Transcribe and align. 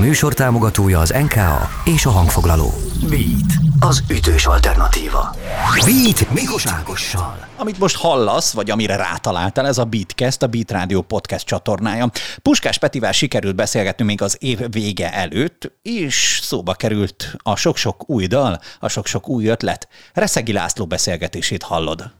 műsor 0.00 0.34
támogatója 0.34 0.98
az 0.98 1.10
NKA 1.10 1.68
és 1.84 2.06
a 2.06 2.10
hangfoglaló. 2.10 2.72
Beat, 3.08 3.52
az 3.80 4.02
ütős 4.10 4.46
alternatíva. 4.46 5.36
Beat 5.84 6.30
Mikos 6.30 6.66
Ágossal. 6.66 7.48
Amit 7.56 7.78
most 7.78 7.96
hallasz, 7.96 8.52
vagy 8.52 8.70
amire 8.70 8.96
rátaláltál, 8.96 9.66
ez 9.66 9.78
a 9.78 9.84
Beatcast, 9.84 10.42
a 10.42 10.46
Beat 10.46 10.70
Radio 10.70 11.00
podcast 11.00 11.46
csatornája. 11.46 12.10
Puskás 12.42 12.78
Petivel 12.78 13.12
sikerült 13.12 13.54
beszélgetni 13.54 14.04
még 14.04 14.22
az 14.22 14.36
év 14.38 14.58
vége 14.70 15.12
előtt, 15.12 15.72
és 15.82 16.40
szóba 16.42 16.72
került 16.72 17.34
a 17.42 17.56
sok-sok 17.56 18.10
új 18.10 18.26
dal, 18.26 18.60
a 18.78 18.88
sok-sok 18.88 19.28
új 19.28 19.46
ötlet. 19.46 19.88
Reszegi 20.12 20.52
László 20.52 20.86
beszélgetését 20.86 21.62
hallod. 21.62 22.10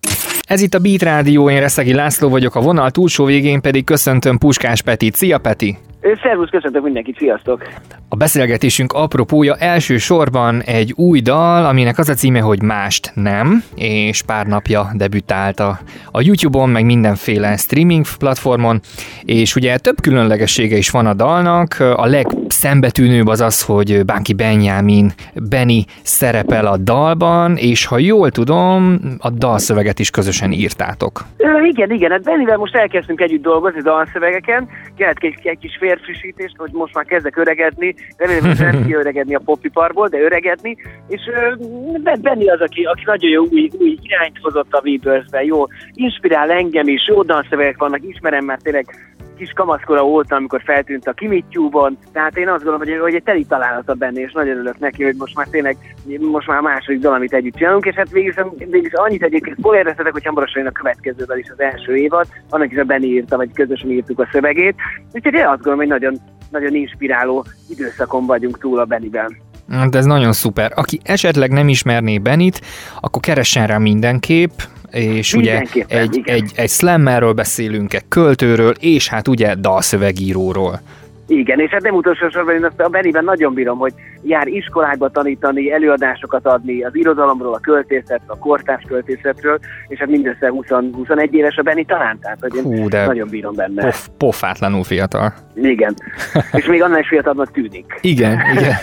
Ez 0.43 0.61
itt 0.61 0.75
a 0.75 0.79
Beat 0.79 1.03
Rádió, 1.03 1.51
én 1.51 1.61
Reszegi 1.61 1.93
László 1.93 2.29
vagyok, 2.29 2.55
a 2.55 2.61
vonal 2.61 2.91
túlsó 2.91 3.25
végén 3.25 3.61
pedig 3.61 3.85
köszöntöm 3.85 4.39
Puskás 4.39 4.83
Petit. 4.83 5.17
Szia 5.17 5.39
Peti! 5.39 5.79
Szervusz, 6.23 6.49
köszöntök 6.49 6.83
mindenkit, 6.83 7.19
sziasztok! 7.19 7.69
A 8.09 8.17
beszélgetésünk 8.17 8.93
apropója 8.93 9.57
elsősorban 9.57 10.63
egy 10.63 10.93
új 10.97 11.21
dal, 11.21 11.67
aminek 11.67 11.99
az 11.99 12.09
a 12.09 12.15
címe, 12.15 12.41
hogy 12.41 12.63
Mást 12.63 13.13
nem, 13.15 13.63
és 13.75 14.23
pár 14.23 14.47
napja 14.47 14.91
debütált 14.95 15.61
a, 15.61 15.79
a 16.13 16.21
YouTube-on, 16.21 16.71
meg 16.71 16.85
mindenféle 16.85 17.57
streaming 17.57 18.05
platformon, 18.19 18.81
és 19.25 19.57
ugye 19.57 19.79
több 19.79 20.01
különlegessége 20.03 20.77
is 20.77 20.91
van 20.91 21.07
a 21.07 21.15
dalnak. 21.15 21.77
A 21.79 22.07
legszembetűnőbb 22.07 23.27
az 23.27 23.41
az, 23.41 23.65
hogy 23.65 24.05
Bánki 24.05 24.35
Benjamin 24.35 25.13
Benny 25.35 25.85
szerepel 26.03 26.67
a 26.67 26.77
dalban, 26.77 27.57
és 27.57 27.87
ha 27.87 27.99
jól 27.99 28.31
tudom, 28.31 29.01
a 29.19 29.31
dalszöveget 29.31 29.99
is 29.99 30.11
közösen 30.11 30.53
írtátok. 30.53 31.25
Ö, 31.37 31.65
igen, 31.65 31.91
igen, 31.91 32.11
hát 32.11 32.23
Bennivel 32.23 32.57
most 32.57 32.75
elkezdtünk 32.75 33.21
együtt 33.21 33.43
dolgozni 33.43 33.81
dalszövegeken, 33.81 34.69
kellett 34.97 35.19
egy, 35.21 35.39
egy 35.43 35.59
kis 35.59 35.77
férfrissítést, 36.01 36.57
hogy 36.57 36.71
most 36.73 36.95
már 36.95 37.05
kezdek 37.05 37.37
öregedni, 37.37 37.95
remélem, 38.17 38.45
hogy 38.45 38.59
nem 38.59 38.85
kiöregedni 38.87 39.35
a 39.35 39.43
popiparból, 39.45 40.09
de 40.09 40.19
öregedni, 40.19 40.77
és 41.09 41.21
Benni 42.21 42.49
az, 42.49 42.61
aki, 42.61 42.85
aki 42.85 43.03
nagyon 43.05 43.31
jó 43.31 43.43
új, 43.51 43.71
új 43.79 43.99
irányt 44.03 44.39
hozott 44.43 44.73
a 44.73 44.81
Weavers-be, 44.85 45.45
jó, 45.45 45.65
inspirál 45.95 46.51
engem 46.51 46.89
is, 46.89 47.09
jó 47.09 47.23
dalszövegek 47.23 47.79
vannak, 47.79 48.03
ismerem 48.03 48.45
már 48.45 48.59
tényleg 48.63 48.87
kis 49.41 49.53
kamaszkora 49.53 50.05
óta, 50.05 50.37
amikor 50.37 50.63
feltűnt 50.65 51.07
a 51.07 51.13
Kimityúban, 51.13 51.99
tehát 52.13 52.37
én 52.37 52.49
azt 52.49 52.65
gondolom, 52.65 52.89
hogy, 52.89 52.99
hogy 53.01 53.15
egy 53.15 53.23
teli 53.23 53.45
találata 53.45 53.95
benne, 53.95 54.21
és 54.21 54.33
nagyon 54.33 54.55
örülök 54.55 54.79
neki, 54.79 55.05
hogy 55.05 55.15
most 55.19 55.37
már 55.37 55.47
tényleg, 55.47 55.77
most 56.19 56.47
már 56.47 56.59
a 56.59 56.63
második 56.63 57.01
dal, 57.01 57.15
amit 57.15 57.33
együtt 57.33 57.55
csinálunk, 57.55 57.87
és 57.87 57.95
hát 57.95 58.11
végül, 58.11 58.53
végül 58.59 58.91
annyit 58.93 59.23
egyébként 59.23 59.57
spoilereztetek, 59.59 60.13
hogy 60.13 60.25
hamarosan 60.25 60.67
a 60.67 60.71
következővel 60.71 61.39
is 61.39 61.51
az 61.51 61.61
első 61.61 61.97
évad, 61.97 62.27
annak 62.49 62.73
is 62.73 62.79
a 62.79 62.85
Benni 62.85 63.07
írta, 63.07 63.37
vagy 63.37 63.53
közösen 63.53 63.91
írtuk 63.91 64.19
a 64.19 64.29
szövegét, 64.33 64.75
úgyhogy 65.13 65.35
én 65.35 65.47
azt 65.47 65.63
gondolom, 65.63 65.79
hogy 65.79 65.89
nagyon, 65.89 66.17
nagyon 66.51 66.75
inspiráló 66.75 67.45
időszakon 67.69 68.27
vagyunk 68.27 68.59
túl 68.59 68.79
a 68.79 68.85
Benniben. 68.85 69.37
Hát 69.71 69.95
ez 69.95 70.05
nagyon 70.05 70.33
szuper. 70.33 70.73
Aki 70.75 71.01
esetleg 71.03 71.51
nem 71.51 71.69
ismerné 71.69 72.19
Benit, 72.19 72.61
akkor 73.01 73.23
keressen 73.23 73.67
rá 73.67 73.79
mindenképp, 73.79 74.51
és 74.93 75.35
ugye 75.35 75.63
egy, 75.89 76.21
egy, 76.25 76.51
egy 76.55 76.69
slammerről 76.69 77.33
beszélünk, 77.33 77.95
egy 77.95 78.09
költőről, 78.09 78.75
és 78.81 79.09
hát 79.09 79.29
ugye 79.29 79.55
dalszövegíróról. 79.55 80.81
Igen, 81.27 81.61
és 81.61 81.71
hát 81.71 81.83
nem 81.83 81.95
utolsó 81.95 82.29
sorban 82.29 82.55
én 82.55 82.65
azt 82.65 82.81
a 82.81 82.89
Beniben 82.89 83.25
nagyon 83.25 83.55
bírom, 83.55 83.79
hogy 83.79 83.93
jár 84.23 84.47
iskolákba 84.47 85.09
tanítani, 85.09 85.73
előadásokat 85.73 86.47
adni 86.47 86.83
az 86.83 86.97
irodalomról, 86.97 87.55
a 87.55 87.59
költészetről, 87.59 88.21
a 88.27 88.39
kortárs 88.39 88.85
költészetről, 88.89 89.59
és 89.89 89.99
hát 89.99 90.09
mindössze 90.09 90.49
20, 90.49 90.67
21 90.93 91.35
éves 91.35 91.57
a 91.57 91.63
Beni 91.63 91.85
talán, 91.85 92.19
tehát 92.21 92.39
hogy 92.41 92.55
én 92.55 92.63
Hú, 92.63 92.89
de 92.89 93.07
nagyon 93.07 93.29
bírom 93.29 93.55
benne. 93.55 93.83
Pof, 93.83 94.09
pofátlanul 94.19 94.85
fiatal. 94.85 95.33
Igen, 95.55 95.95
és 96.53 96.67
még 96.67 96.83
annál 96.83 97.01
is 97.01 97.09
fiatalabbnak 97.09 97.53
tűnik. 97.53 97.99
Igen, 98.01 98.39
igen. 98.57 98.75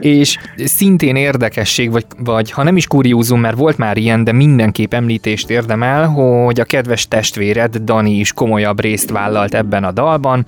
és 0.18 0.38
szintén 0.56 1.16
érdekesség, 1.16 1.90
vagy, 1.90 2.04
vagy 2.18 2.50
ha 2.50 2.62
nem 2.62 2.76
is 2.76 2.86
kuriózum, 2.86 3.40
mert 3.40 3.56
volt 3.56 3.76
már 3.78 3.96
ilyen, 3.96 4.24
de 4.24 4.32
mindenképp 4.32 4.94
említést 4.94 5.50
érdemel, 5.50 6.06
hogy 6.06 6.60
a 6.60 6.64
kedves 6.64 7.08
testvéred 7.08 7.76
Dani 7.76 8.18
is 8.18 8.32
komolyabb 8.32 8.80
részt 8.80 9.10
vállalt 9.10 9.54
ebben 9.54 9.84
a 9.84 9.92
dalban. 9.92 10.44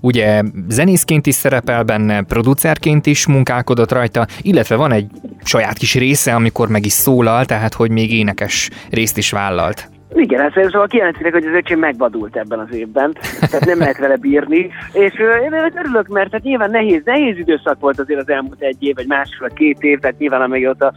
Ugye 0.00 0.42
zenészként 0.68 1.26
is 1.26 1.34
szerepel 1.34 1.82
benne, 1.82 2.22
producerként 2.22 3.01
is 3.06 3.26
munkálkodott 3.26 3.92
rajta, 3.92 4.26
illetve 4.42 4.76
van 4.76 4.92
egy 4.92 5.06
saját 5.44 5.78
kis 5.78 5.94
része, 5.94 6.34
amikor 6.34 6.68
meg 6.68 6.84
is 6.84 6.92
szólal, 6.92 7.44
tehát 7.44 7.74
hogy 7.74 7.90
még 7.90 8.12
énekes 8.12 8.70
részt 8.90 9.16
is 9.18 9.30
vállalt. 9.30 9.90
Igen, 10.14 10.40
hát 10.40 10.52
szóval 10.52 10.86
kijelentítek, 10.86 11.32
hogy 11.32 11.46
az 11.46 11.54
öcsém 11.54 11.78
megvadult 11.78 12.36
ebben 12.36 12.58
az 12.58 12.74
évben, 12.74 13.12
tehát 13.40 13.64
nem 13.64 13.78
lehet 13.78 13.98
vele 13.98 14.16
bírni, 14.16 14.70
és 14.92 15.12
én 15.44 15.52
örülök, 15.76 16.08
mert 16.08 16.32
hát 16.32 16.42
nyilván 16.42 16.70
nehéz, 16.70 17.02
nehéz 17.04 17.38
időszak 17.38 17.80
volt 17.80 17.98
azért 17.98 18.20
az 18.20 18.28
elmúlt 18.28 18.60
egy 18.62 18.76
év, 18.78 18.94
vagy 18.94 19.06
másfél, 19.06 19.48
két 19.54 19.80
év, 19.80 19.98
tehát 19.98 20.18
nyilván 20.18 20.40
amíg 20.40 20.66
ott 20.66 20.82
a, 20.82 20.86
a, 20.86 20.94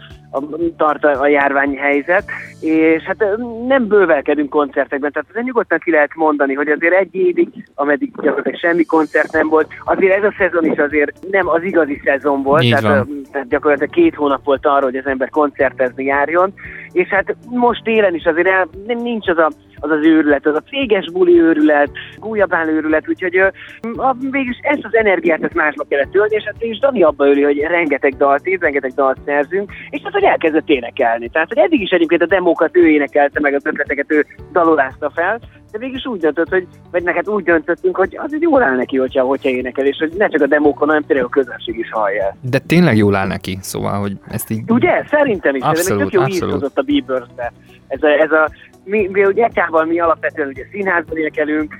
tart 0.78 1.04
a, 1.04 1.22
a 1.22 1.28
járványhelyzet, 1.28 2.24
és 2.60 3.04
hát 3.04 3.26
nem 3.68 3.88
bővelkedünk 3.88 4.50
koncertekben, 4.50 5.12
tehát 5.12 5.28
azért 5.30 5.46
nyugodtan 5.46 5.80
ki 5.84 5.92
lehet 5.92 6.16
mondani, 6.16 6.54
hogy 6.54 6.68
azért 6.68 6.94
egy 6.94 7.16
évig, 7.16 7.50
ameddig 7.76 8.12
gyakorlatilag 8.22 8.60
semmi 8.60 8.86
koncert 8.86 9.32
nem 9.32 9.48
volt, 9.48 9.68
azért 9.86 10.18
ez 10.18 10.24
a 10.24 10.34
szezon 10.38 10.66
is 10.66 10.78
azért 10.78 11.12
nem 11.32 11.48
az 11.48 11.64
igazi 11.64 12.02
szezon 12.04 12.44
volt, 12.44 12.70
tehát, 12.70 13.08
tehát 13.32 13.48
gyakorlatilag 13.48 13.94
két 13.94 14.16
hónap 14.16 14.44
volt 14.44 14.66
arra, 14.66 14.84
hogy 14.84 14.96
az 14.96 15.06
ember 15.06 15.30
koncertezni 15.30 16.04
járjon, 16.04 16.54
és 16.92 17.08
hát 17.08 17.36
most 17.50 17.84
télen 17.84 18.16
is 18.16 18.26
azért 18.26 18.48
el, 18.48 18.68
nincs 18.86 19.28
az 19.28 19.38
a, 19.38 19.52
az, 19.86 19.92
az 19.92 20.06
őrület, 20.06 20.46
az 20.46 20.56
a 20.56 20.64
céges 20.70 21.12
buli 21.12 21.42
őrület, 21.42 21.90
újabbán 22.20 22.68
őrület, 22.68 23.10
úgyhogy 23.10 23.36
a, 23.96 24.16
végülis 24.20 24.60
ezt 24.62 24.86
az 24.86 24.96
energiát 24.96 25.44
ezt 25.44 25.54
másba 25.54 25.86
kellett 25.90 26.12
tölni, 26.12 26.36
és 26.36 26.44
hát 26.44 26.56
és 26.58 26.80
Dani 26.80 27.04
abba 27.04 27.28
öli, 27.28 27.44
hogy 27.44 27.60
rengeteg 27.60 28.16
dalt 28.18 28.48
ír, 28.48 28.60
rengeteg 28.60 28.92
dalt 28.92 29.18
szerzünk, 29.26 29.72
és 29.90 30.02
hát, 30.04 30.14
hogy 30.14 30.24
elkezdett 30.24 30.70
énekelni. 30.70 31.30
Tehát, 31.30 31.48
hogy 31.48 31.58
eddig 31.58 31.82
is 31.82 31.90
egyébként 31.90 32.22
a 32.22 32.26
demókat 32.26 32.78
ő 32.78 32.88
énekelte, 32.90 33.40
meg 33.40 33.54
az 33.54 33.66
ötleteket 33.66 34.12
ő 34.12 34.26
dalolázta 34.52 35.10
fel, 35.10 35.40
de 35.72 35.82
végül 35.82 36.12
úgy 36.12 36.20
döntött, 36.20 36.50
hogy, 36.50 36.68
vagy 36.92 37.04
neked 37.04 37.30
úgy 37.30 37.44
döntöttünk, 37.44 37.98
hogy 37.98 38.18
az 38.18 38.38
jól 38.40 38.64
áll 38.64 38.76
neki, 38.76 38.98
hogyha, 38.98 39.24
hogyha 39.24 39.50
énekel, 39.50 39.86
és 39.86 39.98
hogy 40.00 40.14
ne 40.18 40.28
csak 40.28 40.42
a 40.42 40.48
demókon, 40.48 40.88
hanem 40.88 41.04
tényleg 41.04 41.26
a 41.26 41.30
közönség 41.30 41.78
is 41.78 41.92
hallja. 41.92 42.36
De 42.42 42.60
tényleg 42.60 42.98
jól 42.98 43.16
áll 43.16 43.28
neki, 43.28 43.58
szóval, 43.62 44.00
hogy 44.00 44.18
ezt 44.28 44.50
így... 44.50 44.72
Ugye? 44.72 45.04
Szerintem 45.10 45.56
is, 45.56 45.62
abszolút, 45.62 46.04
tök 46.04 46.14
jó 46.14 46.22
a 46.74 46.82
bieber 46.82 47.24
Ez 47.88 48.04
a, 48.04 48.08
ez 48.08 48.32
a 48.32 48.50
mi, 48.86 49.10
mi 49.12 49.26
ugye 49.26 49.46
Ekával 49.46 49.86
mi 49.86 50.00
alapvetően 50.00 50.48
ugye 50.48 50.64
színházban 50.72 51.18
énekelünk, 51.18 51.80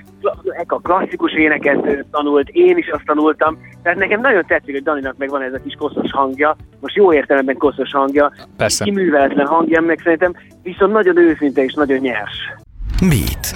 a 0.66 0.80
klasszikus 0.80 1.32
éneket 1.32 2.06
tanult, 2.10 2.48
én 2.48 2.76
is 2.76 2.88
azt 2.88 3.04
tanultam, 3.04 3.58
tehát 3.82 3.98
nekem 3.98 4.20
nagyon 4.20 4.44
tetszik, 4.46 4.74
hogy 4.74 4.82
Daninak 4.82 5.16
meg 5.16 5.28
van 5.28 5.42
ez 5.42 5.52
a 5.52 5.60
kis 5.64 5.74
koszos 5.78 6.10
hangja, 6.10 6.56
most 6.80 6.96
jó 6.96 7.12
értelemben 7.12 7.56
koszos 7.56 7.90
hangja, 7.90 8.32
Persze. 8.56 8.84
kiműveletlen 8.84 9.46
hangja, 9.46 9.80
meg 9.80 10.00
szerintem 10.02 10.32
viszont 10.62 10.92
nagyon 10.92 11.18
őszinte 11.18 11.64
és 11.64 11.74
nagyon 11.74 11.98
nyers. 11.98 12.52
Beat. 13.00 13.54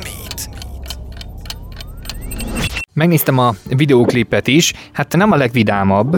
Megnéztem 2.94 3.38
a 3.38 3.50
videóklipet 3.76 4.46
is, 4.46 4.72
hát 4.92 5.16
nem 5.16 5.32
a 5.32 5.36
legvidámabb, 5.36 6.16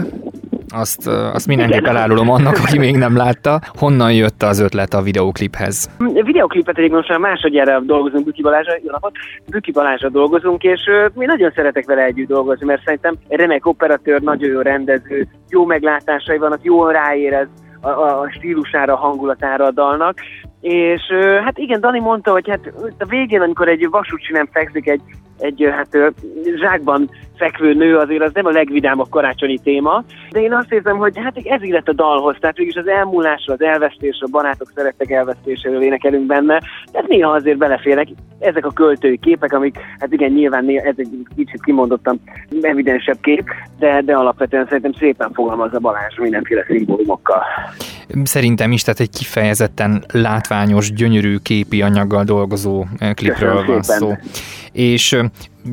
azt, 0.73 1.07
azt 1.07 1.47
mindenképp 1.47 1.85
elárulom 1.85 2.29
annak, 2.29 2.57
aki 2.57 2.77
még 2.77 2.95
nem 2.95 3.15
látta. 3.15 3.61
Honnan 3.79 4.13
jött 4.13 4.43
az 4.43 4.59
ötlet 4.59 4.93
a 4.93 5.01
videókliphez? 5.01 5.89
A 5.99 6.23
videóklipet 6.23 6.77
egyébként 6.77 6.97
most 6.97 7.09
már 7.09 7.19
másodjára 7.19 7.79
dolgozunk 7.79 8.25
Büki 8.25 8.41
Balázsra, 8.41 8.73
jó 8.83 8.91
napot, 8.91 9.11
Büki 9.49 9.71
Balázsra 9.71 10.09
dolgozunk, 10.09 10.63
és 10.63 10.81
mi 11.13 11.25
nagyon 11.25 11.51
szeretek 11.55 11.85
vele 11.85 12.03
együtt 12.03 12.27
dolgozni, 12.27 12.65
mert 12.65 12.83
szerintem 12.83 13.15
remek 13.27 13.65
operatőr, 13.65 14.21
nagyon 14.21 14.49
jó 14.49 14.59
rendező, 14.59 15.27
jó 15.49 15.65
meglátásai 15.65 16.37
vannak, 16.37 16.63
jól 16.63 16.91
ráérez 16.91 17.47
a, 17.81 17.89
a 17.89 18.29
stílusára, 18.31 18.93
a 18.93 18.97
hangulatára 18.97 19.65
a 19.65 19.71
dalnak, 19.71 20.17
és 20.61 21.01
hát 21.43 21.57
igen, 21.57 21.79
Dani 21.79 21.99
mondta, 21.99 22.31
hogy 22.31 22.49
hát 22.49 22.73
a 22.99 23.05
végén, 23.05 23.41
amikor 23.41 23.67
egy 23.67 23.87
vasúcsi 23.89 24.31
nem 24.31 24.47
fekszik 24.51 24.87
egy, 24.87 25.01
egy 25.39 25.67
hát 25.71 26.13
zsákban 26.55 27.09
fekvő 27.35 27.73
nő 27.73 27.97
azért 27.97 28.21
az 28.21 28.31
nem 28.33 28.45
a 28.45 28.49
legvidámabb 28.49 29.09
karácsonyi 29.09 29.57
téma, 29.57 30.03
de 30.31 30.41
én 30.41 30.53
azt 30.53 30.71
érzem, 30.71 30.97
hogy 30.97 31.17
hát 31.17 31.37
ez 31.43 31.61
illett 31.61 31.87
a 31.87 31.93
dalhoz, 31.93 32.35
tehát 32.39 32.57
végülis 32.57 32.79
az 32.79 32.87
elmúlásra, 32.87 33.53
az 33.53 33.61
elvesztésről, 33.61 34.29
a 34.31 34.37
barátok 34.37 34.71
szerettek 34.75 35.11
elvesztéséről 35.11 35.81
énekelünk 35.81 36.25
benne, 36.25 36.61
tehát 36.91 37.07
néha 37.07 37.31
azért 37.31 37.57
beleférnek 37.57 38.07
ezek 38.39 38.65
a 38.65 38.71
költői 38.71 39.17
képek, 39.17 39.53
amik, 39.53 39.77
hát 39.99 40.13
igen, 40.13 40.31
nyilván 40.31 40.65
néha, 40.65 40.85
ez 40.85 40.95
egy 40.97 41.09
kicsit 41.35 41.63
kimondottam 41.63 42.19
evidensebb 42.61 43.19
kép, 43.21 43.49
de, 43.79 44.01
de 44.01 44.15
alapvetően 44.15 44.65
szerintem 44.65 44.93
szépen 44.93 45.31
fogalmazza 45.33 45.79
Balázs 45.79 46.17
mindenféle 46.17 46.63
szimbólumokkal. 46.67 47.43
Szerintem 48.23 48.71
is, 48.71 48.81
tehát 48.81 48.99
egy 48.99 49.09
kifejezetten 49.09 50.05
látványos, 50.11 50.93
gyönyörű 50.93 51.37
képi 51.37 51.81
anyaggal 51.81 52.23
dolgozó 52.23 52.85
klipről 53.13 53.65
van 53.65 53.83
szó. 53.83 54.13
És 54.71 55.17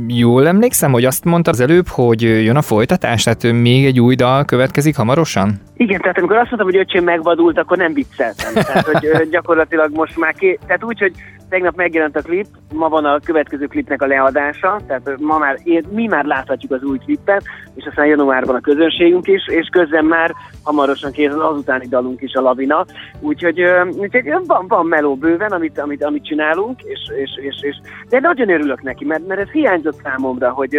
jól 0.06 0.46
emlékszem, 0.46 0.92
hogy 0.92 1.04
azt 1.04 1.24
mondta 1.24 1.50
az 1.50 1.60
előbb, 1.60 1.88
hogy 1.88 2.22
jön 2.22 2.56
a 2.56 2.62
folytatás, 2.62 3.22
tehát 3.22 3.42
még 3.42 3.84
egy 3.86 4.00
új 4.00 4.14
dal 4.14 4.44
következik 4.44 4.96
hamarosan? 4.96 5.60
Igen, 5.76 6.00
tehát 6.00 6.18
amikor 6.18 6.36
azt 6.36 6.50
mondtam, 6.50 6.70
hogy 6.70 6.80
öcsém 6.80 7.04
megvadult, 7.04 7.58
akkor 7.58 7.76
nem 7.76 7.92
vicceltem. 7.92 8.52
Tehát, 8.54 8.86
hogy 8.86 9.28
gyakorlatilag 9.30 9.90
most 9.94 10.18
már 10.18 10.34
ké... 10.34 10.58
Tehát 10.66 10.84
úgy, 10.84 10.98
hogy 10.98 11.12
tegnap 11.50 11.76
megjelent 11.76 12.16
a 12.16 12.22
klip, 12.22 12.46
ma 12.72 12.88
van 12.88 13.04
a 13.04 13.18
következő 13.24 13.66
klipnek 13.66 14.02
a 14.02 14.06
leadása, 14.06 14.80
tehát 14.86 15.18
ma 15.18 15.38
már, 15.38 15.58
mi 15.90 16.06
már 16.06 16.24
láthatjuk 16.24 16.72
az 16.72 16.82
új 16.82 16.98
klipet, 16.98 17.42
és 17.74 17.84
aztán 17.86 18.06
januárban 18.06 18.54
a 18.54 18.60
közönségünk 18.60 19.26
is, 19.26 19.48
és 19.48 19.68
közben 19.72 20.04
már 20.04 20.34
hamarosan 20.62 21.12
kész 21.12 21.32
az 21.32 21.58
utáni 21.58 21.86
dalunk 21.88 22.22
is, 22.22 22.34
a 22.34 22.40
Lavina, 22.40 22.84
úgyhogy, 23.20 23.62
úgyhogy 23.92 24.24
van, 24.46 24.66
van 24.68 24.86
meló 24.86 25.14
bőven, 25.14 25.52
amit, 25.52 25.78
amit, 25.78 26.04
amit 26.04 26.24
csinálunk, 26.24 26.80
és, 26.82 27.00
és, 27.22 27.30
és, 27.42 27.56
és, 27.60 27.76
de 28.08 28.20
nagyon 28.20 28.50
örülök 28.50 28.82
neki, 28.82 29.04
mert, 29.04 29.26
mert 29.26 29.40
ez 29.40 29.50
hiányzott 29.80 30.02
számomra, 30.02 30.50
hogy, 30.50 30.78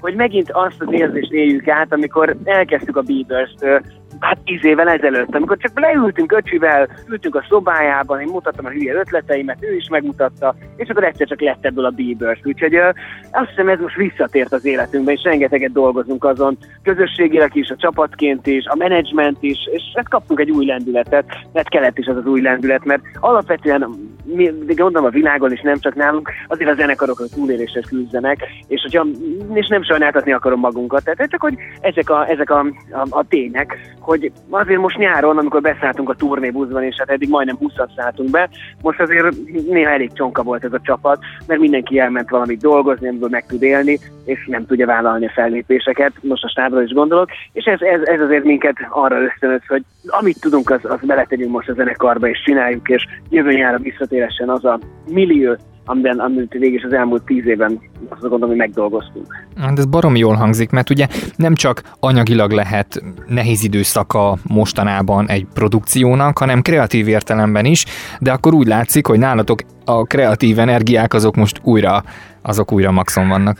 hogy 0.00 0.14
megint 0.14 0.50
azt 0.50 0.80
az 0.80 0.92
érzést 0.92 1.32
éljük 1.32 1.68
át, 1.68 1.92
amikor 1.92 2.36
elkezdtük 2.44 2.96
a 2.96 3.02
Beavers-t 3.02 3.82
hát 4.20 4.38
tíz 4.44 4.64
évvel 4.64 4.88
ezelőtt, 4.88 5.34
amikor 5.34 5.56
csak 5.56 5.80
leültünk 5.80 6.32
öcsivel, 6.32 6.88
ültünk 7.08 7.34
a 7.34 7.44
szobájában, 7.48 8.20
én 8.20 8.28
mutattam 8.32 8.64
a 8.64 8.68
hülye 8.68 8.94
ötleteimet, 8.94 9.56
ő 9.60 9.76
is 9.76 9.88
megmutatta, 9.88 10.54
és 10.76 10.88
akkor 10.88 11.04
egyszer 11.04 11.26
csak 11.26 11.40
lett 11.40 11.64
ebből 11.64 11.84
a 11.84 11.90
Bieber. 11.90 12.38
Úgyhogy 12.44 12.74
ö, 12.74 12.88
azt 13.30 13.48
hiszem 13.48 13.68
ez 13.68 13.80
most 13.80 13.96
visszatért 13.96 14.52
az 14.52 14.64
életünkbe, 14.64 15.12
és 15.12 15.22
rengeteget 15.22 15.72
dolgozunk 15.72 16.24
azon, 16.24 16.58
közösségileg 16.82 17.56
is, 17.56 17.68
a 17.68 17.76
csapatként 17.76 18.46
is, 18.46 18.64
a 18.66 18.76
menedzsment 18.76 19.36
is, 19.40 19.58
és 19.72 19.82
hát 19.94 20.08
kaptunk 20.08 20.40
egy 20.40 20.50
új 20.50 20.66
lendületet, 20.66 21.24
mert 21.52 21.68
kellett 21.68 21.98
is 21.98 22.06
az 22.06 22.16
az 22.16 22.26
új 22.26 22.40
lendület, 22.40 22.84
mert 22.84 23.02
alapvetően 23.20 23.90
mi, 24.24 24.52
gondolom 24.66 25.04
a 25.04 25.10
világon 25.10 25.52
is 25.52 25.60
nem 25.60 25.78
csak 25.78 25.94
nálunk, 25.94 26.30
azért 26.48 26.70
a 26.70 26.74
zenekarok 26.74 27.20
a 27.20 27.34
túlélésre 27.34 27.80
küzdenek, 27.80 28.46
és, 28.66 28.80
hogyha, 28.82 29.06
és 29.52 29.66
nem 29.66 29.82
sajnáltatni 29.82 30.32
akarom 30.32 30.60
magunkat, 30.60 31.04
tehát 31.04 31.30
csak 31.30 31.40
hogy 31.40 31.54
ezek 31.80 32.10
a, 32.10 32.28
ezek 32.28 32.50
a, 32.50 32.58
a, 32.90 33.06
a 33.10 33.24
tények, 33.28 33.78
hogy 34.10 34.32
azért 34.50 34.80
most 34.80 34.96
nyáron, 34.96 35.38
amikor 35.38 35.60
beszálltunk 35.60 36.08
a 36.08 36.14
turnébuszban, 36.14 36.82
és 36.82 36.94
hát 36.98 37.10
eddig 37.10 37.28
majdnem 37.28 37.56
20 37.56 37.72
szálltunk 37.96 38.30
be, 38.30 38.48
most 38.82 39.00
azért 39.00 39.36
néha 39.68 39.90
elég 39.90 40.12
csonka 40.12 40.42
volt 40.42 40.64
ez 40.64 40.72
a 40.72 40.80
csapat, 40.82 41.18
mert 41.46 41.60
mindenki 41.60 41.98
elment 41.98 42.30
valamit 42.30 42.60
dolgozni, 42.60 43.08
amiből 43.08 43.28
meg 43.28 43.46
tud 43.46 43.62
élni, 43.62 43.98
és 44.24 44.46
nem 44.46 44.66
tudja 44.66 44.86
vállalni 44.86 45.26
a 45.26 45.32
fellépéseket, 45.34 46.12
most 46.20 46.44
a 46.44 46.48
stábra 46.48 46.82
is 46.82 46.92
gondolok, 46.92 47.28
és 47.52 47.64
ez, 47.64 47.80
ez, 47.80 48.00
ez 48.02 48.20
azért 48.20 48.44
minket 48.44 48.76
arra 48.88 49.22
ösztönöz, 49.22 49.60
hogy 49.68 49.82
amit 50.06 50.40
tudunk, 50.40 50.70
az, 50.70 50.80
az 50.82 51.00
beletegyünk 51.02 51.50
most 51.50 51.68
a 51.68 51.74
zenekarba, 51.74 52.28
és 52.28 52.42
csináljuk, 52.44 52.88
és 52.88 53.06
jövő 53.28 53.52
nyára 53.52 53.78
visszatéresen 53.78 54.48
az 54.48 54.64
a 54.64 54.78
millió, 55.06 55.56
amiben, 55.84 56.18
amit 56.18 56.52
végig 56.52 56.74
is 56.74 56.82
az 56.82 56.92
elmúlt 56.92 57.24
tíz 57.24 57.46
évben 57.46 57.80
azt 58.08 58.20
gondolom, 58.20 58.48
hogy 58.48 58.56
megdolgoztunk. 58.56 59.26
Hát 59.56 59.78
ez 59.78 59.86
barom 59.86 60.16
jól 60.16 60.34
hangzik, 60.34 60.70
mert 60.70 60.90
ugye 60.90 61.06
nem 61.36 61.54
csak 61.54 61.82
anyagilag 62.00 62.50
lehet 62.50 63.02
nehéz 63.26 63.64
időszaka 63.64 64.36
mostanában 64.48 65.28
egy 65.28 65.46
produkciónak, 65.54 66.38
hanem 66.38 66.62
kreatív 66.62 67.08
értelemben 67.08 67.64
is, 67.64 67.84
de 68.20 68.32
akkor 68.32 68.54
úgy 68.54 68.66
látszik, 68.66 69.06
hogy 69.06 69.18
nálatok 69.18 69.60
a 69.84 70.02
kreatív 70.04 70.58
energiák 70.58 71.14
azok 71.14 71.36
most 71.36 71.60
újra, 71.62 72.02
azok 72.42 72.72
újra 72.72 72.90
maxon 72.90 73.28
vannak. 73.28 73.58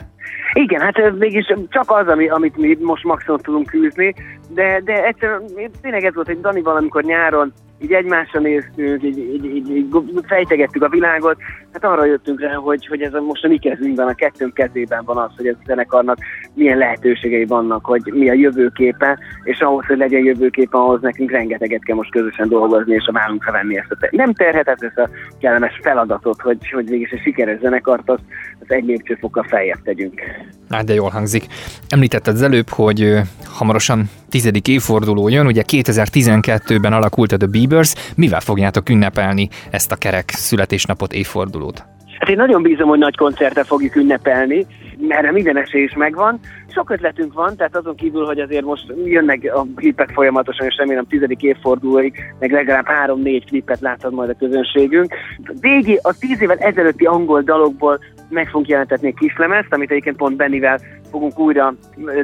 Igen, 0.52 0.80
hát 0.80 0.96
ez 0.96 1.12
mégis 1.18 1.46
csak 1.68 1.84
az, 1.86 2.06
ami, 2.06 2.28
amit 2.28 2.56
mi 2.56 2.76
most 2.80 3.04
maximum 3.04 3.38
tudunk 3.38 3.74
űzni, 3.74 4.14
de, 4.48 4.80
de 4.84 5.04
egyszerűen 5.04 5.42
tényleg 5.82 6.04
ez 6.04 6.14
volt, 6.14 6.26
hogy 6.26 6.40
Dani 6.40 6.62
valamikor 6.62 7.02
nyáron 7.02 7.52
így 7.82 7.92
egymásra 7.92 8.40
néztünk, 8.40 9.02
így, 9.02 9.18
így, 9.18 9.44
így, 9.44 9.70
így 9.70 9.88
fejtegettük 10.26 10.82
a 10.82 10.88
világot, 10.88 11.36
hát 11.72 11.84
arra 11.84 12.04
jöttünk 12.04 12.40
rá, 12.40 12.54
hogy, 12.54 12.86
hogy 12.86 13.02
ez 13.02 13.14
a, 13.14 13.20
most 13.20 13.44
a 13.44 13.48
mi 13.48 13.58
kezünkben, 13.58 14.08
a 14.08 14.14
kettőnk 14.14 14.54
kezében 14.54 15.04
van 15.04 15.16
az, 15.16 15.30
hogy 15.36 15.46
ez 15.46 15.54
a 15.58 15.64
zenekarnak 15.66 16.18
milyen 16.54 16.78
lehetőségei 16.78 17.44
vannak, 17.44 17.84
hogy 17.84 18.02
mi 18.04 18.28
a 18.28 18.32
jövőképe, 18.32 19.18
és 19.42 19.60
ahhoz, 19.60 19.86
hogy 19.86 19.98
legyen 19.98 20.24
jövőképe, 20.24 20.78
ahhoz 20.78 21.00
nekünk 21.00 21.30
rengeteget 21.30 21.84
kell 21.84 21.96
most 21.96 22.10
közösen 22.10 22.48
dolgozni, 22.48 22.94
és 22.94 23.06
a 23.06 23.12
vállunkra 23.12 23.52
venni 23.52 23.76
ezt 23.76 23.90
a 23.90 23.96
te- 24.00 24.08
nem 24.12 24.32
terhetet, 24.32 24.82
ezt 24.82 24.98
a 24.98 25.08
kellemes 25.38 25.78
feladatot, 25.82 26.40
hogy, 26.40 26.70
hogy 26.70 26.88
mégis 26.88 27.12
a 27.12 27.20
sikeres 27.22 27.60
zenekart 27.60 28.10
azt, 28.10 28.22
azt 28.60 28.72
egy 28.72 28.84
lépcsőfokkal 28.84 29.44
feljebb 29.48 29.82
tegyünk. 29.84 30.20
Hát 30.70 30.84
de 30.84 30.94
jól 30.94 31.10
hangzik. 31.10 31.46
Említetted 31.88 32.34
az 32.34 32.42
előbb, 32.42 32.68
hogy 32.68 33.20
hamarosan 33.44 34.10
tizedik 34.30 34.68
évforduló 34.68 35.28
jön, 35.28 35.46
ugye 35.46 35.62
2012-ben 35.72 36.92
alakult 36.92 37.32
a 37.32 37.36
The 37.36 37.46
Beavers. 37.46 37.94
Mivel 38.16 38.40
fogjátok 38.40 38.88
ünnepelni 38.88 39.48
ezt 39.70 39.92
a 39.92 39.96
kerek 39.96 40.30
születésnapot, 40.30 41.12
évfordulót? 41.12 41.84
Hát 42.18 42.28
én 42.28 42.36
nagyon 42.36 42.62
bízom, 42.62 42.88
hogy 42.88 42.98
nagy 42.98 43.16
koncertet 43.16 43.66
fogjuk 43.66 43.96
ünnepelni, 43.96 44.66
mert 45.08 45.32
minden 45.32 45.58
esély 45.58 45.82
is 45.82 45.94
megvan. 45.94 46.40
Sok 46.74 46.90
ötletünk 46.90 47.32
van, 47.32 47.56
tehát 47.56 47.76
azon 47.76 47.94
kívül, 47.94 48.24
hogy 48.24 48.40
azért 48.40 48.64
most 48.64 48.92
jönnek 49.04 49.50
a 49.54 49.66
klipek 49.74 50.10
folyamatosan, 50.10 50.66
és 50.66 50.76
remélem 50.76 51.06
tizedik 51.06 51.42
évfordulóig, 51.42 52.14
meg 52.38 52.52
legalább 52.52 52.86
három-négy 52.86 53.44
klipet 53.44 53.80
láthat 53.80 54.10
majd 54.10 54.30
a 54.30 54.34
közönségünk. 54.38 55.14
Végi 55.60 55.98
a 56.02 56.14
tíz 56.18 56.42
évvel 56.42 56.58
ezelőtti 56.58 57.04
angol 57.04 57.42
dalokból 57.42 57.98
meg 58.30 58.46
fogunk 58.46 58.68
jelentetni 58.68 59.06
egy 59.06 59.14
kislemezt, 59.18 59.72
amit 59.72 59.90
egyébként 59.90 60.16
pont 60.16 60.36
Bennivel 60.36 60.78
fogunk 61.10 61.38
újra 61.38 61.74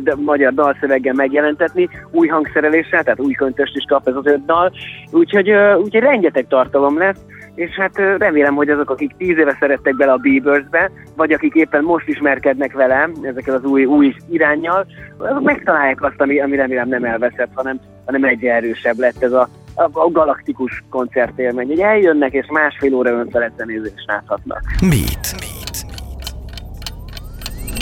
de, 0.03 0.15
magyar 0.17 0.55
dalszöveggel 0.55 1.15
megjelentetni, 1.15 1.89
új 2.11 2.29
hangszereléssel, 2.29 3.03
tehát 3.03 3.21
új 3.21 3.33
köntöst 3.33 3.77
is 3.77 3.85
kap 3.89 4.09
ez 4.09 4.15
az 4.15 4.27
öt 4.27 4.45
dal, 4.45 4.73
úgyhogy, 5.11 5.51
úgyhogy 5.83 6.01
rengeteg 6.01 6.47
tartalom 6.49 6.99
lesz, 6.99 7.21
és 7.55 7.71
hát 7.71 7.97
remélem, 8.19 8.55
hogy 8.55 8.69
azok, 8.69 8.91
akik 8.91 9.17
tíz 9.17 9.39
éve 9.39 9.57
szerettek 9.61 9.97
bele 9.97 10.13
a 10.13 10.17
Biebersbe, 10.17 10.91
vagy 11.17 11.33
akik 11.33 11.55
éppen 11.55 11.85
most 11.85 12.09
ismerkednek 12.09 12.73
vele 12.73 13.09
ezekkel 13.23 13.55
az 13.55 13.65
új, 13.65 13.85
új 13.85 14.15
irányjal, 14.31 14.87
azok 15.19 15.43
megtalálják 15.43 16.03
azt, 16.03 16.21
ami, 16.21 16.41
ami 16.41 16.57
remélem 16.57 16.89
nem 16.89 17.05
elveszett, 17.05 17.51
hanem, 17.55 17.81
hanem 18.05 18.25
egyre 18.25 18.55
erősebb 18.55 18.99
lett 18.99 19.23
ez 19.23 19.33
a, 19.33 19.49
a, 19.75 19.83
a 19.93 20.11
galaktikus 20.11 20.83
koncertélmény. 20.91 21.67
Hogy 21.67 21.81
eljönnek, 21.81 22.33
és 22.33 22.47
másfél 22.51 22.95
óra 22.95 23.11
önfelett 23.11 23.57
zenézést 23.57 24.05
láthatnak. 24.07 24.61
Beat. 24.81 25.46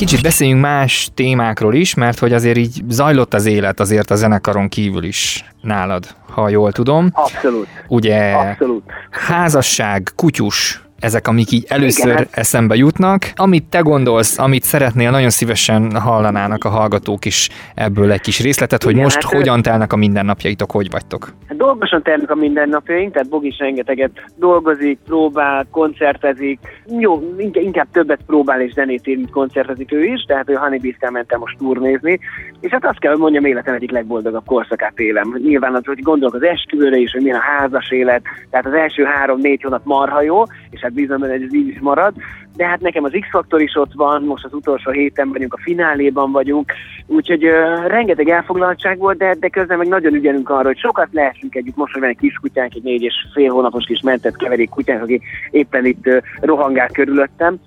Kicsit 0.05 0.23
beszéljünk 0.23 0.61
más 0.61 1.11
témákról 1.15 1.75
is, 1.75 1.95
mert 1.95 2.19
hogy 2.19 2.33
azért 2.33 2.57
így 2.57 2.83
zajlott 2.89 3.35
az 3.35 3.47
élet 3.47 3.81
azért 3.81 4.11
a 4.11 4.15
zenekaron 4.15 4.69
kívül 4.69 5.05
is 5.05 5.45
nálad, 5.61 6.07
ha 6.31 6.49
jól 6.49 6.73
tudom. 6.73 7.09
Abszolút. 7.13 7.67
Ugye 7.89 8.33
Abszolút. 8.33 8.83
házasság, 9.11 10.13
kutyus, 10.17 10.84
ezek, 11.05 11.29
amik 11.29 11.51
így 11.51 11.65
először 11.69 12.07
Igen. 12.07 12.17
Hát- 12.17 12.29
eszembe 12.31 12.75
jutnak. 12.75 13.33
Amit 13.35 13.65
te 13.65 13.81
gondolsz, 13.81 14.39
amit 14.39 14.63
szeretnél, 14.63 15.11
nagyon 15.11 15.31
szívesen 15.31 16.01
hallanának 16.01 16.65
a 16.65 16.69
hallgatók 16.69 17.25
is 17.25 17.49
ebből 17.75 18.13
egy 18.13 18.21
kis 18.21 18.41
részletet, 18.41 18.83
hogy 18.83 18.93
Igen, 18.93 19.05
most 19.05 19.23
hát 19.23 19.33
hogyan 19.33 19.63
telnek 19.63 19.93
a 19.93 19.97
mindennapjaitok, 19.97 20.71
hogy 20.71 20.91
vagytok? 20.91 21.33
Hát 21.49 21.57
dolgosan 21.57 22.03
telnek 22.03 22.31
a 22.31 22.35
mindennapjaink, 22.35 23.13
tehát 23.13 23.29
Bog 23.29 23.45
is 23.45 23.59
rengeteget 23.59 24.11
dolgozik, 24.37 24.99
próbál, 25.05 25.67
koncertezik. 25.71 26.59
Jó, 26.99 27.23
inkább 27.53 27.87
többet 27.93 28.21
próbál 28.27 28.61
és 28.61 28.73
zenét 28.73 29.07
ír, 29.07 29.17
mint 29.17 29.31
koncertezik 29.31 29.93
ő 29.93 30.05
is, 30.05 30.25
tehát 30.27 30.51
ő 30.51 30.55
Honeybees-tel 30.55 31.11
mentem 31.11 31.41
most 31.41 31.59
turnézni, 31.59 32.19
és 32.61 32.71
hát 32.71 32.85
azt 32.85 32.99
kell, 32.99 33.11
hogy 33.11 33.21
mondjam, 33.21 33.45
életem 33.45 33.75
egyik 33.75 33.91
legboldogabb 33.91 34.47
korszakát 34.47 34.99
élem. 34.99 35.37
Nyilván 35.45 35.75
az, 35.75 35.85
hogy 35.85 36.03
gondolok 36.03 36.35
az 36.35 36.43
esküvőre 36.43 36.97
is, 36.97 37.13
hogy 37.13 37.23
milyen 37.23 37.39
a 37.39 37.59
házas 37.59 37.91
élet, 37.91 38.23
tehát 38.51 38.67
az 38.67 38.73
első 38.73 39.05
három-négy 39.05 39.63
hónap 39.63 39.85
marha 39.85 40.23
jó, 40.23 40.43
és 40.71 40.81
hát 40.81 40.94
bízom 40.95 41.21
benne, 41.21 41.33
hogy 41.33 41.43
ez 41.43 41.55
így 41.55 41.69
is 41.69 41.81
marad. 41.81 42.15
De 42.57 42.67
hát 42.67 42.81
nekem 42.81 43.05
az 43.05 43.17
X-faktor 43.21 43.63
is 43.63 43.75
ott 43.77 43.93
van, 43.95 44.23
most 44.23 44.45
az 44.45 44.53
utolsó 44.53 44.91
héten 44.91 45.33
vagyunk, 45.33 45.55
a 45.55 45.61
fináléban 45.63 46.33
vagyunk, 46.33 46.73
úgyhogy 47.07 47.45
uh, 47.45 47.87
rengeteg 47.87 48.29
elfoglaltság 48.29 48.99
volt, 48.99 49.19
de, 49.19 49.35
de 49.41 49.49
közben 49.49 49.79
meg 49.79 49.89
nagyon 49.89 50.15
ügyelünk 50.15 50.51
arra, 50.51 50.67
hogy 50.67 50.79
sokat 50.79 51.09
lehessünk 51.13 51.55
együtt. 51.55 51.77
Most, 51.77 51.93
hogy 51.93 52.01
van 52.01 52.11
egy 52.11 52.19
kis 52.19 52.35
kutyánk, 52.41 52.75
egy 52.75 52.83
négy 52.83 53.03
és 53.03 53.15
fél 53.33 53.51
hónapos 53.51 53.85
kis 53.85 54.01
mentett 54.01 54.37
keverék 54.37 54.69
kutyánk, 54.69 55.03
aki 55.03 55.21
éppen 55.51 55.85
itt 55.85 56.07
uh, 56.07 56.17
rohangál 56.41 56.89
körülöttem, 56.89 57.59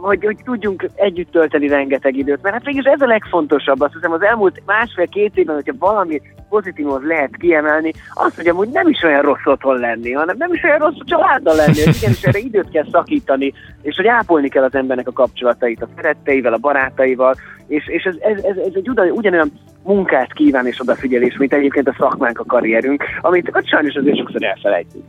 hogy, 0.00 0.24
hogy 0.24 0.36
tudjunk 0.44 0.88
együtt 0.94 1.30
tölteni 1.30 1.68
rengeteg 1.68 2.16
időt. 2.16 2.42
Mert 2.42 2.54
hát 2.54 2.64
mégis 2.64 2.84
ez 2.84 3.00
a 3.00 3.06
legfontosabb. 3.06 3.80
Azt 3.80 3.92
hiszem 3.92 4.12
az 4.12 4.22
elmúlt 4.22 4.62
másfél-két 4.66 5.36
évben, 5.36 5.54
hogyha 5.54 5.74
valami 5.78 6.20
pozitívhoz 6.48 7.02
lehet 7.02 7.36
kiemelni, 7.36 7.92
az, 8.14 8.34
hogy 8.54 8.68
nem 8.68 8.88
is 8.88 9.02
olyan 9.02 9.22
rossz 9.22 9.44
otthon 9.44 9.78
lenni, 9.78 10.12
hanem 10.12 10.36
nem 10.38 10.52
is 10.52 10.62
olyan 10.62 10.78
rossz 10.78 10.98
a 10.98 11.04
családdal 11.04 11.54
lenni, 11.54 11.78
igenis 11.78 12.22
erre 12.22 12.38
időt 12.38 12.70
kell 12.70 12.86
szakítani, 12.92 13.52
és 13.82 13.96
hogy 13.96 14.06
ápolni 14.06 14.48
kell 14.48 14.64
az 14.64 14.74
embernek 14.74 15.08
a 15.08 15.12
kapcsolatait 15.12 15.82
a 15.82 15.88
szeretteivel, 15.96 16.52
a 16.52 16.58
barátaival, 16.58 17.34
és, 17.66 17.88
és 17.88 18.02
ez, 18.02 18.14
ez, 18.20 18.44
ez, 18.44 18.56
ez 18.56 18.72
egy 18.74 18.88
ugyan, 18.88 19.10
ugyanolyan 19.10 19.52
munkát 19.82 20.32
kíván 20.32 20.66
és 20.66 20.80
odafigyelés, 20.80 21.36
mint 21.36 21.52
egyébként 21.52 21.88
a 21.88 21.96
szakmánk, 21.98 22.38
a 22.38 22.44
karrierünk, 22.44 23.04
amit 23.20 23.50
hát 23.52 23.68
sajnos 23.68 23.94
azért 23.94 24.16
sokszor 24.16 24.44
elfelejtünk. 24.44 25.04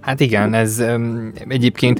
Hát 0.00 0.20
igen, 0.20 0.54
ez 0.54 0.80
um, 0.80 1.32
egyébként 1.48 1.98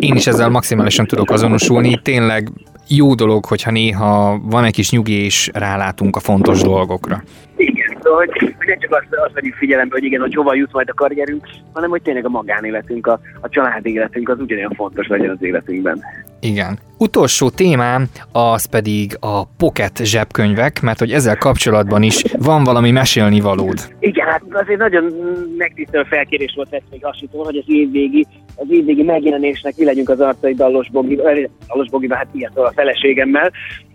én 0.00 0.14
is 0.14 0.26
ezzel 0.26 0.48
maximálisan 0.48 1.06
tudok 1.06 1.30
azonosulni. 1.30 2.00
Tényleg 2.02 2.48
jó 2.88 3.14
dolog, 3.14 3.44
hogyha 3.44 3.70
néha 3.70 4.40
van 4.42 4.64
egy 4.64 4.72
kis 4.72 4.90
nyugi 4.90 5.24
és 5.24 5.50
rálátunk 5.52 6.16
a 6.16 6.20
fontos 6.20 6.62
dolgokra. 6.62 7.22
Igen, 7.56 7.96
hogy, 8.02 8.54
hogy 8.58 8.66
ne 8.66 8.76
csak 8.76 8.92
azt, 8.92 9.06
azt 9.24 9.34
vegyük 9.34 9.54
figyelembe, 9.54 9.94
hogy 9.94 10.04
igen, 10.04 10.20
hogy 10.20 10.34
hova 10.34 10.54
jut 10.54 10.72
majd 10.72 10.88
a 10.88 10.94
karrierünk, 10.94 11.48
hanem 11.72 11.90
hogy 11.90 12.02
tényleg 12.02 12.24
a 12.24 12.28
magánéletünk, 12.28 13.06
a, 13.06 13.20
a 13.40 13.48
családi 13.48 13.92
életünk 13.92 14.28
az 14.28 14.40
ugyanolyan 14.40 14.72
fontos 14.76 15.06
legyen 15.06 15.30
az 15.30 15.42
életünkben. 15.42 16.04
Igen. 16.40 16.78
Utolsó 16.98 17.50
témám 17.50 18.08
az 18.32 18.64
pedig 18.64 19.16
a 19.20 19.44
pocket 19.44 20.04
zsebkönyvek, 20.04 20.80
mert 20.80 20.98
hogy 20.98 21.12
ezzel 21.12 21.36
kapcsolatban 21.36 22.02
is 22.02 22.22
van 22.38 22.64
valami 22.64 22.90
mesélni 22.90 23.40
valód. 23.40 23.78
Igen, 23.98 24.26
hát 24.26 24.42
azért 24.50 24.78
nagyon 24.78 25.12
megtisztelő 25.56 26.04
felkérés 26.08 26.52
volt 26.56 26.72
ezt 26.72 26.84
még 26.90 27.04
hasonló, 27.04 27.44
hogy 27.44 27.56
az 27.56 27.64
évvégi, 27.66 28.26
az 28.56 28.66
évvégi 28.70 29.02
megjelenésnek 29.02 29.76
mi 29.76 29.84
legyünk 29.84 30.08
az 30.08 30.20
arcai 30.20 30.54
Dallos 30.54 30.90
Bogi, 30.90 31.14
Dallos 31.14 31.88
Bogi, 31.90 32.08
hát 32.10 32.28
ilyen 32.32 32.52
a 32.54 32.72
feleségemmel, 32.72 33.50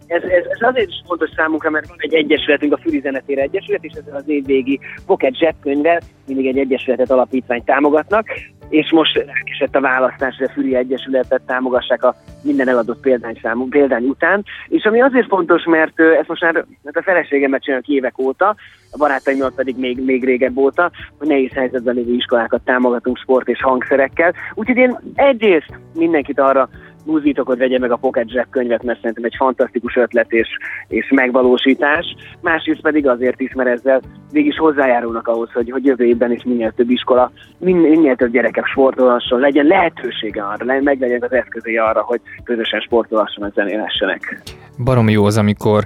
ez, 0.08 0.24
ez, 0.24 0.46
ez 0.50 0.62
azért 0.62 0.90
is 0.90 1.04
fontos 1.08 1.30
számunkra, 1.36 1.70
mert 1.70 1.88
van 1.88 1.98
egy 2.00 2.14
egyesületünk, 2.14 2.74
a 2.74 2.78
Füri 2.78 3.00
Zenetére 3.00 3.42
Egyesület, 3.42 3.84
és 3.84 3.94
ezzel 3.94 4.16
az 4.16 4.30
évvégi 4.30 4.80
Pocket 5.06 5.38
zsebkönyvvel 5.38 6.02
mindig 6.28 6.48
egy 6.48 6.58
egyesületet 6.58 7.12
alapítványt 7.12 7.66
támogatnak, 7.66 8.28
és 8.70 8.92
most 8.92 9.18
elkesett 9.18 9.76
a 9.76 9.82
választás, 9.82 10.36
hogy 10.38 10.48
a 10.48 10.52
Füri 10.52 10.76
Egyesületet 10.76 11.42
támogassák 11.46 12.04
a 12.04 12.16
minden 12.44 12.68
eladott 12.68 13.00
példányszámú 13.00 13.68
példány 13.68 14.06
után, 14.06 14.44
és 14.68 14.84
ami 14.84 15.02
azért 15.02 15.28
fontos, 15.28 15.64
mert 15.64 16.00
ezt 16.00 16.28
most 16.28 16.42
már 16.42 16.66
mert 16.84 16.98
a 16.98 17.04
feleségemet 17.04 17.64
csináljuk 17.64 17.88
évek 17.88 18.20
óta, 18.20 18.56
a 18.92 18.98
barátaimmal 18.98 19.52
pedig 19.56 19.76
még, 19.78 20.04
még 20.04 20.24
régebb 20.24 20.58
óta, 20.58 20.92
hogy 21.18 21.28
nehéz 21.28 21.52
helyzetben 21.52 21.96
lévő 21.96 22.14
iskolákat 22.14 22.62
támogatunk 22.66 23.18
sport 23.18 23.48
és 23.48 23.62
hangszerekkel. 23.62 24.34
Úgyhogy 24.54 24.78
én 24.78 25.00
egyrészt 25.16 25.80
mindenkit 25.94 26.40
arra 26.40 26.70
buzdítok, 27.06 27.56
vegye 27.56 27.80
meg 27.80 27.92
a 27.92 27.96
Pocket 27.96 28.32
Jack 28.32 28.50
könyvet, 28.50 28.84
mert 28.84 29.00
szerintem 29.00 29.24
egy 29.24 29.36
fantasztikus 29.38 29.96
ötlet 29.96 30.32
és, 30.32 30.48
és 30.88 31.12
megvalósítás. 31.16 32.16
Másrészt 32.42 32.82
pedig 32.82 33.08
azért 33.08 33.40
is, 33.40 33.54
mert 33.54 33.70
ezzel 33.70 34.02
végig 34.32 34.58
hozzájárulnak 34.58 35.28
ahhoz, 35.28 35.52
hogy, 35.52 35.72
hogy 35.72 35.86
jövő 35.86 36.06
évben 36.06 36.32
is 36.32 36.44
minél 36.44 36.72
több 36.72 36.90
iskola, 36.90 37.32
minél, 37.58 37.90
minél 37.90 38.16
több 38.16 38.32
gyereke 38.32 38.64
sportolhasson, 38.66 39.40
legyen 39.40 39.66
lehetősége 39.66 40.44
arra, 40.44 40.82
meg 40.82 41.00
legyen 41.00 41.22
az 41.22 41.32
eszközé 41.32 41.76
arra, 41.76 42.02
hogy 42.02 42.22
közösen 42.44 42.80
sportolhasson, 42.80 43.52
zenélhessenek. 43.56 44.42
Barom 44.84 45.10
jó 45.10 45.26
az, 45.26 45.38
amikor 45.38 45.84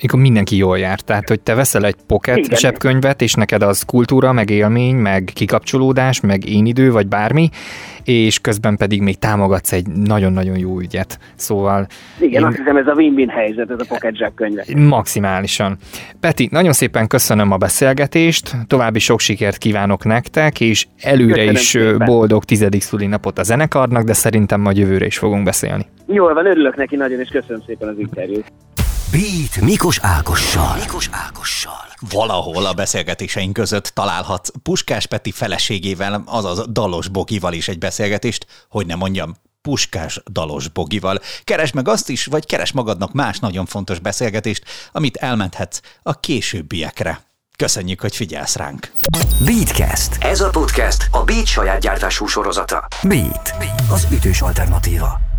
amikor 0.00 0.20
mindenki 0.20 0.56
jól 0.56 0.78
jár. 0.78 1.00
Tehát, 1.00 1.28
hogy 1.28 1.40
te 1.40 1.54
veszel 1.54 1.84
egy 1.84 1.94
pocket 2.06 2.36
Igen. 2.36 2.58
zsebkönyvet, 2.58 3.22
és 3.22 3.34
neked 3.34 3.62
az 3.62 3.82
kultúra, 3.82 4.32
meg 4.32 4.50
élmény, 4.50 4.96
meg 4.96 5.30
kikapcsolódás, 5.34 6.20
meg 6.20 6.48
én 6.48 6.66
idő, 6.66 6.90
vagy 6.90 7.06
bármi, 7.06 7.48
és 8.04 8.38
közben 8.38 8.76
pedig 8.76 9.00
még 9.00 9.18
támogatsz 9.18 9.72
egy 9.72 9.86
nagyon-nagyon 9.86 10.58
jó 10.58 10.80
ügyet. 10.80 11.18
Szóval... 11.34 11.86
Igen, 12.18 12.40
én... 12.40 12.46
azt 12.46 12.56
hiszem 12.56 12.76
ez 12.76 12.86
a 12.86 12.92
win-win 12.92 13.28
helyzet, 13.28 13.70
ez 13.70 13.78
a 13.78 13.84
pocket 13.88 14.16
zsebkönyve. 14.16 14.64
Maximálisan. 14.76 15.76
Peti, 16.20 16.48
nagyon 16.50 16.72
szépen 16.72 17.06
köszönöm 17.06 17.52
a 17.52 17.56
beszélgetést, 17.56 18.56
további 18.66 18.98
sok 18.98 19.20
sikert 19.20 19.58
kívánok 19.58 20.04
nektek, 20.04 20.60
és 20.60 20.86
előre 21.00 21.32
köszönöm 21.32 21.54
is 21.54 21.60
szépen. 21.60 22.06
boldog 22.06 22.44
tizedik 22.44 22.82
szülinapot 22.82 23.38
a 23.38 23.42
zenekarnak, 23.42 24.04
de 24.04 24.12
szerintem 24.12 24.60
majd 24.60 24.76
jövőre 24.76 25.06
is 25.06 25.18
fogunk 25.18 25.44
beszélni. 25.44 25.86
Jól 26.06 26.34
van, 26.34 26.46
örülök 26.46 26.76
neki 26.76 26.96
nagyon, 26.96 27.20
és 27.20 27.28
köszönöm 27.28 27.62
szépen 27.66 27.88
az 27.88 27.98
interjút. 27.98 28.44
Beat 29.10 29.60
Mikos 29.60 29.98
Ákossal. 30.02 30.76
Mikos 30.78 31.08
Ákossal. 31.12 31.86
Valahol 32.10 32.66
a 32.66 32.72
beszélgetéseink 32.72 33.52
között 33.52 33.86
találhatsz 33.86 34.50
Puskás 34.62 35.06
Peti 35.06 35.30
feleségével, 35.30 36.22
azaz 36.26 36.64
Dalos 36.68 37.08
Bogival 37.08 37.52
is 37.52 37.68
egy 37.68 37.78
beszélgetést, 37.78 38.46
hogy 38.68 38.86
nem 38.86 38.98
mondjam, 38.98 39.34
Puskás 39.62 40.22
Dalos 40.30 40.68
Bogival. 40.68 41.20
Keres 41.44 41.72
meg 41.72 41.88
azt 41.88 42.08
is, 42.08 42.24
vagy 42.24 42.46
keres 42.46 42.72
magadnak 42.72 43.12
más 43.12 43.38
nagyon 43.38 43.66
fontos 43.66 43.98
beszélgetést, 43.98 44.64
amit 44.92 45.16
elmenthetsz 45.16 45.80
a 46.02 46.20
későbbiekre. 46.20 47.20
Köszönjük, 47.56 48.00
hogy 48.00 48.16
figyelsz 48.16 48.56
ránk! 48.56 48.92
Beatcast. 49.44 50.16
Ez 50.20 50.40
a 50.40 50.50
podcast 50.50 51.08
a 51.10 51.24
Beat 51.24 51.46
saját 51.46 51.80
gyártású 51.80 52.26
sorozata. 52.26 52.88
Beat. 53.02 53.54
Az 53.90 54.06
ütős 54.10 54.40
alternatíva. 54.40 55.35